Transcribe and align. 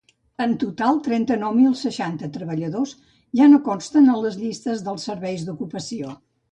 En 0.45 0.53
total, 0.61 0.97
trenta-nou 1.07 1.51
mil 1.59 1.75
seixanta 1.83 2.31
treballadors 2.39 2.97
ja 3.41 3.53
no 3.55 3.63
consten 3.71 4.13
a 4.17 4.21
les 4.27 4.43
llistes 4.43 4.87
dels 4.91 5.11
serveis 5.13 5.51
d’ocupació. 5.51 6.19